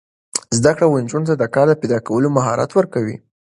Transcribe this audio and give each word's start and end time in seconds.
زده 0.57 0.71
کړه 0.77 0.87
ښځو 1.11 1.21
ته 1.29 1.33
د 1.37 1.43
کار 1.55 1.67
پیدا 1.81 1.99
کولو 2.07 2.27
مهارت 2.37 2.71
ورکوي. 2.73 3.15